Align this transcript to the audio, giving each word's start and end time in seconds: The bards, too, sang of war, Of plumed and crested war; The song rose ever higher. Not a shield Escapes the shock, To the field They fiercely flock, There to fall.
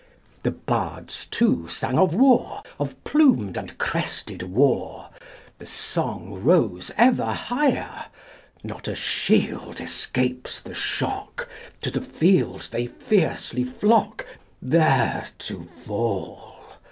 The 0.41 0.49
bards, 0.49 1.27
too, 1.27 1.67
sang 1.67 1.99
of 1.99 2.15
war, 2.15 2.63
Of 2.79 2.95
plumed 3.03 3.55
and 3.55 3.77
crested 3.77 4.41
war; 4.41 5.11
The 5.59 5.67
song 5.67 6.43
rose 6.43 6.89
ever 6.97 7.25
higher. 7.33 8.05
Not 8.63 8.87
a 8.87 8.95
shield 8.95 9.79
Escapes 9.79 10.59
the 10.59 10.73
shock, 10.73 11.47
To 11.83 11.91
the 11.91 12.01
field 12.01 12.69
They 12.71 12.87
fiercely 12.87 13.63
flock, 13.63 14.25
There 14.59 15.27
to 15.37 15.65
fall. 15.65 16.57